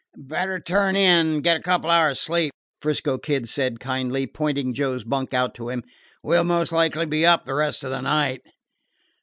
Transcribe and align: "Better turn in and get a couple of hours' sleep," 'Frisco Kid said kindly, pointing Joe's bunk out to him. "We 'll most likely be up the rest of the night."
"Better 0.17 0.59
turn 0.59 0.95
in 0.95 1.27
and 1.35 1.43
get 1.43 1.57
a 1.57 1.61
couple 1.61 1.91
of 1.91 1.93
hours' 1.93 2.19
sleep," 2.19 2.51
'Frisco 2.81 3.19
Kid 3.19 3.47
said 3.47 3.79
kindly, 3.79 4.25
pointing 4.25 4.73
Joe's 4.73 5.03
bunk 5.03 5.31
out 5.31 5.53
to 5.53 5.69
him. 5.69 5.83
"We 6.23 6.35
'll 6.39 6.43
most 6.43 6.71
likely 6.71 7.05
be 7.05 7.23
up 7.23 7.45
the 7.45 7.53
rest 7.53 7.83
of 7.83 7.91
the 7.91 8.01
night." 8.01 8.41